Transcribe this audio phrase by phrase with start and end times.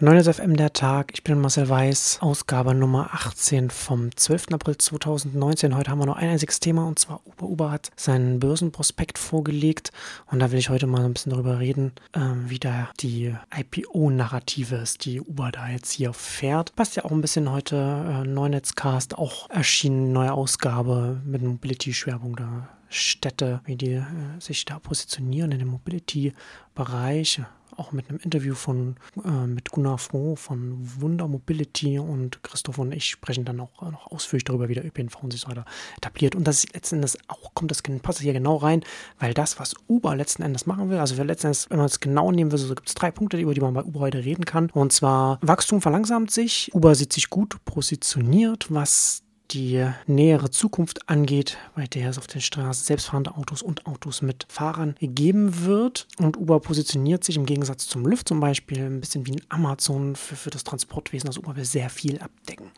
[0.00, 4.52] 9 FM der Tag, ich bin Marcel Weiß, Ausgabe Nummer 18 vom 12.
[4.52, 5.76] April 2019.
[5.76, 7.48] Heute haben wir noch ein einziges Thema und zwar Uber.
[7.48, 9.90] Uber hat seinen Börsenprospekt vorgelegt
[10.30, 14.76] und da will ich heute mal ein bisschen darüber reden, äh, wie da die IPO-Narrative
[14.76, 16.76] ist, die Uber da jetzt hier fährt.
[16.76, 22.68] Passt ja auch ein bisschen heute äh, Neunetzcast, auch erschienen, neue Ausgabe mit Mobility-Schwerpunkt da.
[22.88, 24.04] Städte, wie die äh,
[24.38, 27.42] sich da positionieren in dem Mobility-Bereich
[27.78, 32.92] auch mit einem Interview von äh, mit Gunnar Froh von Wunder Mobility und Christoph und
[32.92, 35.64] ich sprechen dann auch äh, noch ausführlich darüber, wie der ÖPNV und sich weiter
[35.96, 36.34] etabliert.
[36.34, 38.84] Und das ist letzten Endes auch, kommt das passt hier genau rein,
[39.18, 42.00] weil das, was Uber letzten Endes machen will, also für letzten Endes, wenn man es
[42.00, 44.44] genau nehmen will, so gibt es drei Punkte, über die man bei Uber heute reden
[44.44, 44.70] kann.
[44.70, 51.56] Und zwar Wachstum verlangsamt sich, Uber sieht sich gut positioniert, was die nähere Zukunft angeht,
[51.74, 56.06] bei der es auf den Straßen selbstfahrende Autos und Autos mit Fahrern geben wird.
[56.18, 60.16] Und Uber positioniert sich im Gegensatz zum Lyft zum Beispiel ein bisschen wie ein Amazon
[60.16, 61.28] für, für das Transportwesen.
[61.28, 62.70] Also Uber will sehr viel abdecken.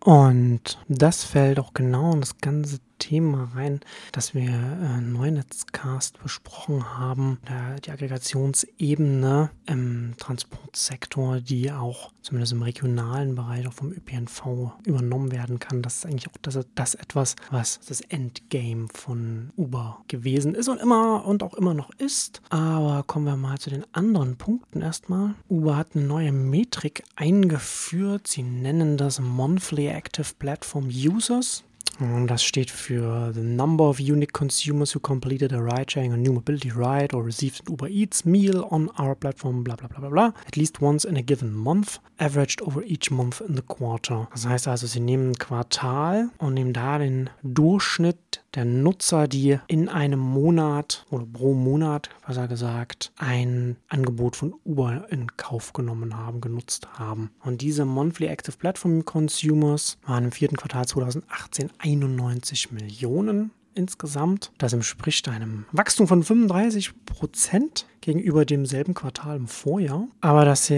[0.00, 3.80] Und das fällt auch genau in das ganze Thema rein,
[4.12, 7.38] das wir äh, Neunetzcast besprochen haben,
[7.84, 15.58] die Aggregationsebene im Transportsektor, die auch zumindest im regionalen Bereich auch vom ÖPNV übernommen werden
[15.58, 15.82] kann.
[15.82, 20.80] Das ist eigentlich auch das, das etwas, was das Endgame von Uber gewesen ist und
[20.80, 22.40] immer und auch immer noch ist.
[22.48, 25.34] Aber kommen wir mal zu den anderen Punkten erstmal.
[25.50, 28.28] Uber hat eine neue Metrik eingeführt.
[28.28, 31.64] Sie nennen das Monthly Active Platform Users.
[32.00, 36.32] Und das steht für the number of unique consumers who completed a ride-sharing or new
[36.32, 40.08] mobility ride or received an Uber Eats meal on our platform, bla bla bla bla
[40.08, 44.28] bla, at least once in a given month, averaged over each month in the quarter.
[44.32, 49.58] Das heißt also, sie nehmen ein Quartal und nehmen da den Durchschnitt der Nutzer, die
[49.66, 55.72] in einem Monat oder pro Monat, was er gesagt, ein Angebot von Uber in Kauf
[55.72, 57.30] genommen haben, genutzt haben.
[57.42, 64.52] Und diese Monthly Active Platform Consumers waren im vierten Quartal 2018 91 Millionen insgesamt.
[64.58, 70.06] Das entspricht einem Wachstum von 35 Prozent gegenüber demselben Quartal im Vorjahr.
[70.20, 70.70] Aber das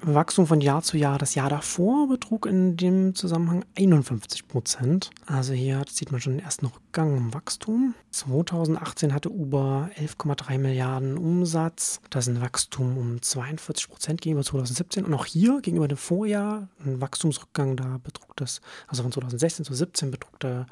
[0.00, 5.10] Wachstum von Jahr zu Jahr, das Jahr davor, betrug in dem Zusammenhang 51 Prozent.
[5.26, 7.94] Also hier sieht man schon den ersten Rückgang im Wachstum.
[8.10, 12.00] 2018 hatte Uber 11,3 Milliarden Umsatz.
[12.10, 15.04] Das ist ein Wachstum um 42 Prozent gegenüber 2017.
[15.04, 19.72] Und auch hier gegenüber dem Vorjahr ein Wachstumsrückgang, da betrug das, also von 2016 zu
[19.72, 20.66] 2017 betrug der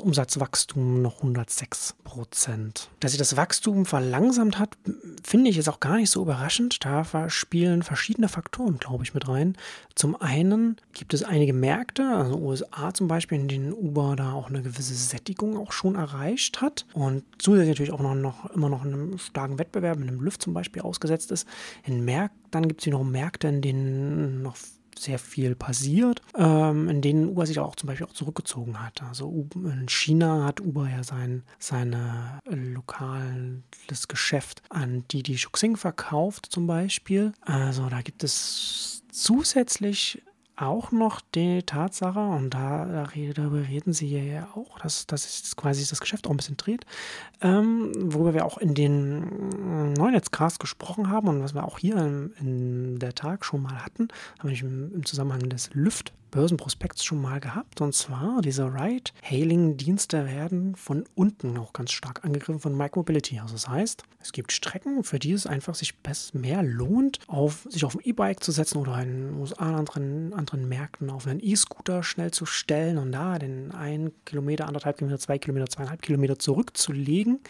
[0.00, 2.90] Umsatzwachstum noch 106 Prozent.
[2.98, 4.76] Dass sich das Wachstum verlangsamt hat,
[5.22, 6.84] finde ich jetzt auch gar nicht so überraschend.
[6.84, 9.56] Da spielen verschiedene Faktoren, glaube ich, mit rein.
[9.94, 14.48] Zum einen gibt es einige Märkte, also USA zum Beispiel, in denen Uber da auch
[14.48, 18.84] eine gewisse Sättigung auch schon erreicht hat und zusätzlich natürlich auch noch, noch immer noch
[18.84, 21.46] einem starken Wettbewerb, mit einem Lyft zum Beispiel ausgesetzt ist.
[21.84, 24.56] In Märkten, dann gibt es hier noch Märkte, in denen noch
[24.98, 29.02] sehr viel passiert, ähm, in denen Uber sich auch zum Beispiel auch zurückgezogen hat.
[29.02, 36.66] Also in China hat Uber ja sein seine lokales Geschäft an Didi Shuxing verkauft zum
[36.66, 37.32] Beispiel.
[37.40, 40.22] Also da gibt es zusätzlich
[40.56, 45.86] auch noch die Tatsache, und da, darüber reden sie ja auch, dass, dass sich quasi
[45.88, 46.84] das Geschäft auch ein bisschen dreht,
[47.40, 52.32] ähm, worüber wir auch in den Neunetzcast gesprochen haben und was wir auch hier in,
[52.38, 54.08] in der Tag schon mal hatten,
[54.42, 57.80] nicht im, im Zusammenhang des Lüft Börsenprospekts schon mal gehabt.
[57.80, 63.38] Und zwar, diese Ride-Hailing-Dienste werden von unten auch ganz stark angegriffen von Micromobility.
[63.38, 65.94] Also das heißt, es gibt Strecken, für die es einfach sich
[66.32, 71.10] mehr lohnt, auf, sich auf ein E-Bike zu setzen oder in USA anderen, anderen Märkten
[71.10, 75.68] auf einen E-Scooter schnell zu stellen und da den einen Kilometer, anderthalb Kilometer, zwei Kilometer,
[75.68, 77.40] zweieinhalb Kilometer zurückzulegen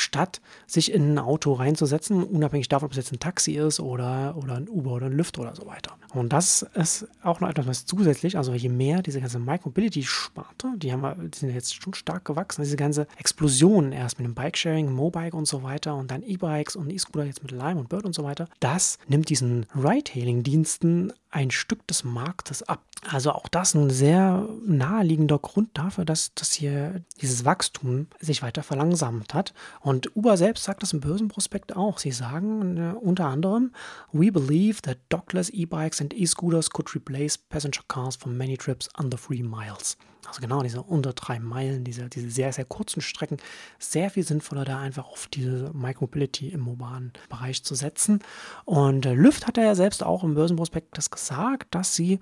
[0.00, 4.36] statt sich in ein Auto reinzusetzen, unabhängig davon, ob es jetzt ein Taxi ist oder,
[4.36, 5.96] oder ein Uber oder ein Lyft oder so weiter.
[6.14, 10.92] Und das ist auch noch etwas, was zusätzlich, also je mehr diese ganze Micromobility-Sparte, die
[10.92, 14.92] haben wir, die sind jetzt schon stark gewachsen, diese ganze Explosion erst mit dem Bikesharing,
[14.92, 18.14] Mobike und so weiter und dann E-Bikes und E-Scooter jetzt mit Lime und Bird und
[18.14, 22.84] so weiter, das nimmt diesen Ride-Hailing-Diensten ein Stück des Marktes ab.
[23.08, 28.62] Also auch das ein sehr naheliegender Grund dafür, dass, dass hier dieses Wachstum sich weiter
[28.62, 29.54] verlangsamt hat.
[29.80, 31.98] Und Uber selbst sagt das im Börsenprospekt auch.
[31.98, 33.72] Sie sagen äh, unter anderem,
[34.12, 39.18] We believe that dockless e-bikes and e-scooters could replace passenger cars for many trips under
[39.18, 39.96] three miles.
[40.26, 43.38] Also genau diese unter drei Meilen, diese, diese sehr, sehr kurzen Strecken,
[43.78, 48.20] sehr viel sinnvoller da einfach auf diese Micromobility im urbanen Bereich zu setzen.
[48.64, 52.20] Und äh, Lyft hat ja selbst auch im Börsenprospekt das gesagt, dass sie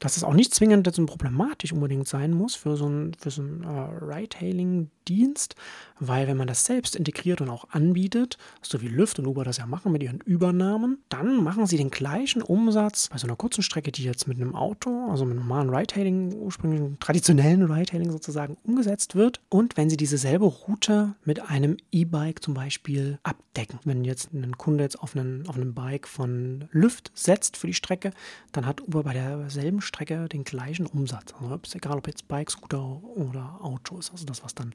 [0.00, 3.42] dass es auch nicht zwingend jetzt problematisch unbedingt sein muss für so ein, für so
[3.42, 5.54] äh, Ride-Hailing-Dienst,
[6.00, 9.58] weil wenn man das selbst integriert und auch anbietet, so wie Lyft und Uber das
[9.58, 13.62] ja machen mit ihren Übernahmen, dann machen sie den gleichen Umsatz bei so einer kurzen
[13.62, 18.56] Strecke, die jetzt mit einem Auto, also mit einem normalen Ride-Hailing, ursprünglich traditionellen Ride-Hailing sozusagen
[18.64, 19.40] umgesetzt wird.
[19.48, 23.78] Und wenn sie dieselbe Route mit einem E-Bike zum Beispiel abdecken.
[23.84, 27.74] Wenn jetzt ein Kunde jetzt auf einen, auf einen Bike von Lyft setzt für die
[27.74, 28.12] Strecke,
[28.52, 31.34] dann hat Uber bei derselben Strecke den gleichen Umsatz.
[31.40, 34.12] Also egal, ob jetzt Bike, Scooter oder Auto ist.
[34.12, 34.72] Also das, was dann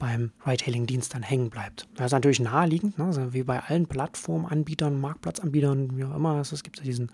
[0.00, 1.86] beim Ride-Hailing-Dienst dann hängen bleibt.
[1.94, 3.04] Das ist natürlich naheliegend, ne?
[3.04, 6.30] also wie bei allen Plattformanbietern, Marktplatzanbietern, wie auch immer.
[6.30, 7.10] Also es gibt ja diesen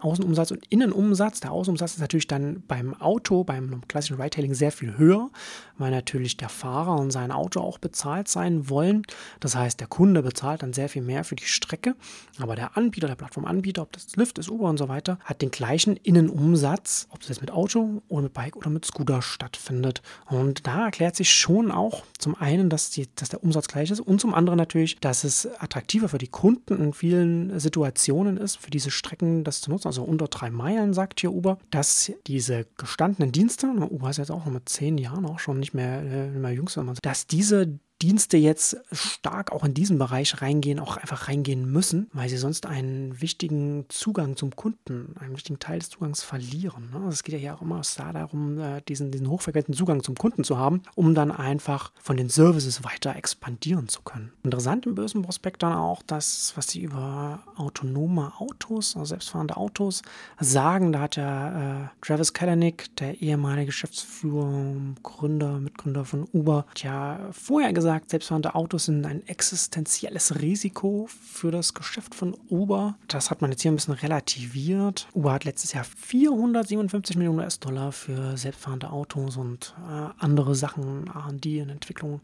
[0.00, 1.38] Außenumsatz und Innenumsatz.
[1.40, 5.30] Der Außenumsatz ist natürlich dann beim Auto, beim klassischen Ride-Hailing sehr viel höher,
[5.78, 9.02] weil natürlich der Fahrer und sein Auto auch bezahlt sein wollen.
[9.38, 11.94] Das heißt, der Kunde bezahlt dann sehr viel mehr für die Strecke,
[12.40, 15.52] aber der Anbieter, der Plattformanbieter, ob das Lyft ist, Uber und so weiter, hat den
[15.52, 20.02] gleichen Innenumsatz, ob das jetzt mit Auto oder mit Bike oder mit Scooter stattfindet.
[20.26, 24.00] Und da erklärt sich schon auch zum einen, dass, die, dass der Umsatz gleich ist
[24.00, 28.70] und zum anderen natürlich, dass es attraktiver für die Kunden in vielen Situationen ist, für
[28.70, 29.88] diese Strecken das zu nutzen.
[29.88, 34.44] Also unter drei Meilen, sagt hier Uber, dass diese gestandenen Dienste, Uber ist jetzt auch
[34.44, 38.76] noch mit zehn Jahren auch schon nicht mehr, äh, mehr jüngst, dass diese Dienste jetzt
[38.92, 43.86] stark auch in diesen Bereich reingehen, auch einfach reingehen müssen, weil sie sonst einen wichtigen
[43.88, 46.90] Zugang zum Kunden, einen wichtigen Teil des Zugangs verlieren.
[46.92, 47.08] Ne?
[47.08, 47.80] Es geht ja hier auch immer
[48.12, 52.28] darum, äh, diesen, diesen hochverqualten Zugang zum Kunden zu haben, um dann einfach von den
[52.28, 54.30] Services weiter expandieren zu können.
[54.42, 60.02] Interessant im Börsenprospekt dann auch das, was sie über autonome Autos, also selbstfahrende Autos
[60.38, 60.92] sagen.
[60.92, 67.72] Da hat ja äh, Travis Kalanick, der ehemalige Geschäftsführer, Gründer, Mitgründer von Uber, ja vorher
[67.72, 72.96] gesagt, gesagt, selbstfahrende Autos sind ein existenzielles Risiko für das Geschäft von Uber.
[73.06, 75.06] Das hat man jetzt hier ein bisschen relativiert.
[75.14, 81.60] Uber hat letztes Jahr 457 Millionen US-Dollar für selbstfahrende Autos und äh, andere Sachen, R&D
[81.60, 82.22] in Entwicklung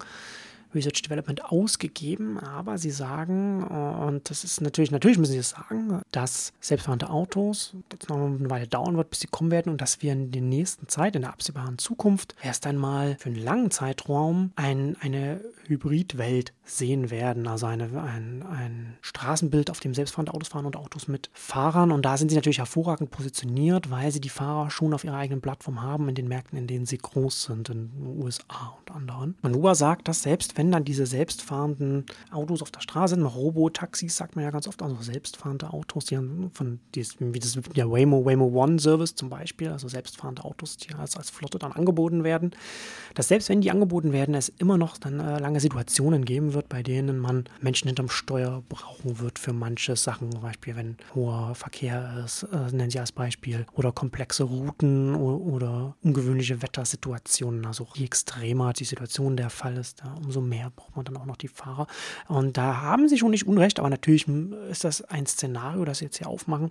[0.75, 5.51] Research Development ausgegeben, aber sie sagen, äh, und das ist natürlich, natürlich müssen sie es
[5.51, 9.71] das sagen, dass selbstfahrende Autos jetzt noch eine Weile dauern wird, bis sie kommen werden
[9.71, 13.43] und dass wir in der nächsten Zeit, in der absehbaren Zukunft, erst einmal für einen
[13.43, 17.47] langen Zeitraum ein, eine Hybridwelt sehen werden.
[17.47, 21.93] Also eine, ein, ein Straßenbild, auf dem selbstfahrende Autos fahren und Autos mit Fahrern.
[21.93, 25.41] Und da sind sie natürlich hervorragend positioniert, weil sie die Fahrer schon auf ihrer eigenen
[25.41, 29.37] Plattform haben in den Märkten, in denen sie groß sind, in den USA und anderen.
[29.43, 34.17] Manuba sagt, dass selbst wenn wenn dann diese selbstfahrenden Autos auf der Straße sind, Robotaxis
[34.17, 36.15] sagt man ja ganz oft, also selbstfahrende Autos, die
[36.53, 41.17] von wie das ja Waymo, Waymo One Service zum Beispiel, also selbstfahrende Autos, die als,
[41.17, 42.53] als Flotte dann angeboten werden,
[43.15, 46.69] dass selbst wenn die angeboten werden, es immer noch dann äh, lange Situationen geben wird,
[46.69, 51.57] bei denen man Menschen hinterm Steuer brauchen wird für manche Sachen, zum Beispiel wenn hoher
[51.57, 57.89] Verkehr ist, äh, nennen sie als Beispiel, oder komplexe Routen oder, oder ungewöhnliche Wettersituationen, also
[57.95, 61.37] je extremer die Situation der Fall ist, ja, umso mehr braucht man dann auch noch
[61.37, 61.87] die Fahrer.
[62.29, 64.29] Und da haben sie schon nicht unrecht, aber natürlich
[64.71, 66.71] ist das ein Szenario, das sie jetzt hier aufmachen,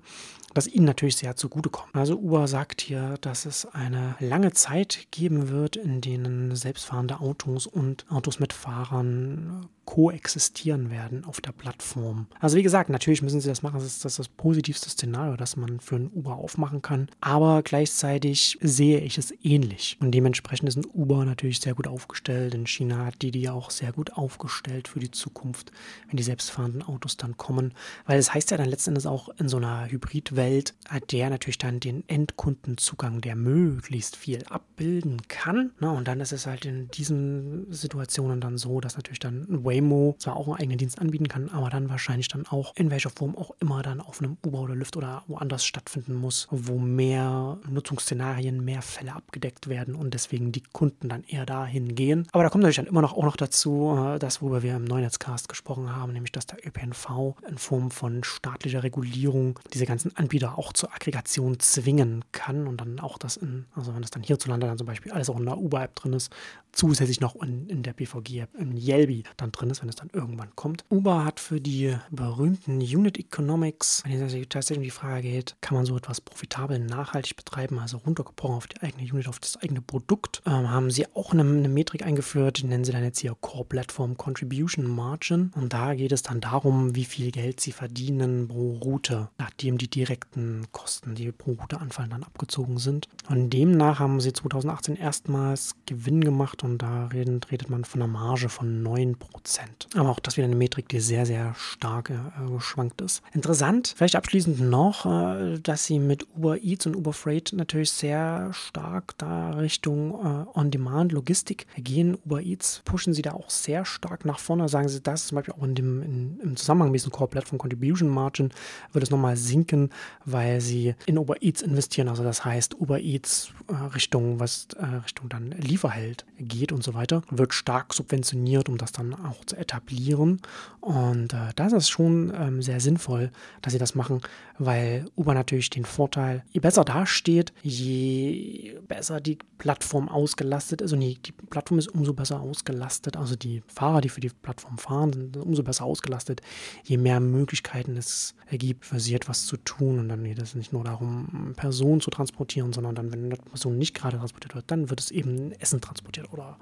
[0.53, 1.95] das ihnen natürlich sehr zugutekommt.
[1.95, 7.65] Also Uber sagt hier, dass es eine lange Zeit geben wird, in denen selbstfahrende Autos
[7.65, 12.27] und Autos mit Fahrern koexistieren werden auf der Plattform.
[12.39, 13.75] Also wie gesagt, natürlich müssen sie das machen.
[13.75, 17.09] Das ist das, das positivste Szenario, das man für ein Uber aufmachen kann.
[17.19, 19.97] Aber gleichzeitig sehe ich es ähnlich.
[19.99, 22.53] Und dementsprechend ist ein Uber natürlich sehr gut aufgestellt.
[22.53, 25.71] In China hat die die auch sehr gut aufgestellt für die Zukunft,
[26.07, 27.73] wenn die selbstfahrenden Autos dann kommen.
[28.05, 30.73] Weil es das heißt ja dann letztendlich auch in so einer Hybridwelt,
[31.11, 35.71] der natürlich dann den Endkundenzugang, der möglichst viel abbilden kann.
[35.81, 35.91] Ne?
[35.91, 40.37] Und dann ist es halt in diesen Situationen dann so, dass natürlich dann Waymo zwar
[40.37, 43.51] auch einen eigenen Dienst anbieten kann, aber dann wahrscheinlich dann auch in welcher Form auch
[43.59, 48.81] immer dann auf einem Uber oder Lyft oder woanders stattfinden muss, wo mehr Nutzungsszenarien, mehr
[48.81, 52.29] Fälle abgedeckt werden und deswegen die Kunden dann eher dahin gehen.
[52.31, 54.85] Aber da kommt natürlich dann immer noch auch noch dazu, äh, das, worüber wir im
[54.85, 60.57] Neunetzcast gesprochen haben, nämlich dass der ÖPNV in Form von staatlicher Regulierung diese ganzen Anbieter
[60.57, 64.67] auch zur Aggregation zwingen kann und dann auch das in, also wenn das dann hierzulande
[64.67, 66.31] dann zum Beispiel alles auch in der Uber-App drin ist,
[66.71, 70.55] zusätzlich noch in, in der BVG-App, im Yelby dann drin ist, wenn es dann irgendwann
[70.55, 70.85] kommt.
[70.89, 75.75] Uber hat für die berühmten Unit Economics, wenn es tatsächlich um die Frage geht, kann
[75.75, 79.81] man so etwas profitabel nachhaltig betreiben, also runtergebrochen auf die eigene Unit, auf das eigene
[79.81, 83.35] Produkt, ähm, haben sie auch eine, eine Metrik eingeführt, die nennen sie dann jetzt hier
[83.51, 85.51] Core Platform Contribution Margin.
[85.55, 89.89] Und da geht es dann darum, wie viel Geld sie verdienen pro Route, nachdem die
[89.89, 93.09] direkten Kosten, die pro Route anfallen, dann abgezogen sind.
[93.27, 98.47] Und demnach haben sie 2018 erstmals Gewinn gemacht und da redet, man von einer Marge
[98.47, 99.15] von 9%.
[99.41, 99.87] Prozent.
[99.95, 103.21] Aber auch das wieder eine Metrik, die sehr, sehr stark äh, geschwankt ist.
[103.33, 108.51] Interessant, vielleicht abschließend noch, äh, dass sie mit Uber Eats und Uber Freight natürlich sehr
[108.53, 112.17] stark da Richtung äh, On-Demand-Logistik gehen.
[112.25, 114.69] Uber Eats pushen sie auch sehr stark nach vorne.
[114.69, 117.57] Sagen sie, das zum Beispiel auch in dem, in, im Zusammenhang mit diesem Core Platform
[117.57, 118.51] Contribution Margin
[118.93, 119.89] wird es nochmal sinken,
[120.25, 122.07] weil sie in Uber Eats investieren.
[122.07, 126.93] Also das heißt, Uber Eats äh, Richtung, was äh, Richtung dann Lieferheld geht und so
[126.93, 130.41] weiter, wird stark subventioniert, um das dann auch zu etablieren.
[130.79, 134.21] Und äh, das ist schon ähm, sehr sinnvoll, dass sie das machen,
[134.57, 141.01] weil Uber natürlich den Vorteil, je besser dasteht, je besser die Plattform ausgelastet ist und
[141.01, 145.13] die, die Plattform ist umso besser ausgelastet, also die Fahrer, die für die Plattform fahren,
[145.13, 146.41] sind umso besser ausgelastet,
[146.83, 149.99] je mehr Möglichkeiten es ergibt, für sie etwas zu tun.
[149.99, 153.77] Und dann geht es nicht nur darum, Personen zu transportieren, sondern dann, wenn eine Person
[153.77, 156.57] nicht gerade transportiert wird, dann wird es eben Essen transportiert oder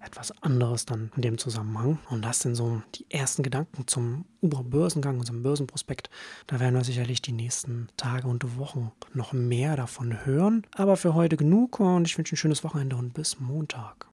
[0.00, 1.98] etwas anderes dann in dem Zusammenhang.
[2.08, 6.08] Und das sind so die ersten Gedanken zum Uber-Börsengang, unserem Börsenprospekt.
[6.46, 10.66] Da werden wir sicherlich die nächsten Tage und Wochen noch mehr davon hören.
[10.74, 14.06] Aber für heute genug und ich wünsche ein schönes Wochenende und bis Montag.